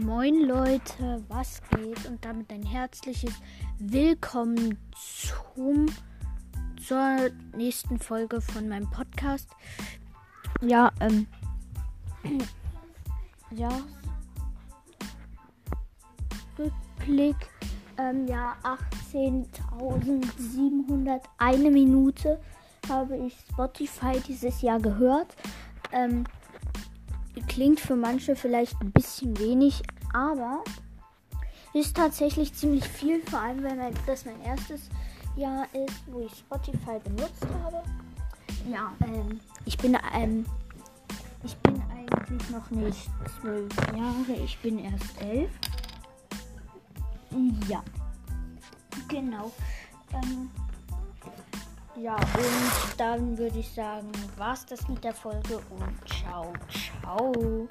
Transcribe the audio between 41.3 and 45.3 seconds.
ich bin eigentlich noch nicht zwölf Jahre, ich bin erst